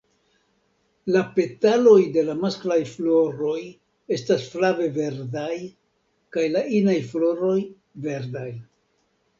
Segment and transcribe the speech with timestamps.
[1.15, 3.59] La petaloj de la masklaj floroj
[4.19, 5.53] estas flave verdaj
[6.39, 7.57] kaj la inaj floroj
[8.11, 8.51] verdaj.